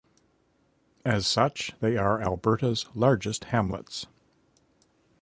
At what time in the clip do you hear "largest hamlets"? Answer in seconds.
2.95-4.07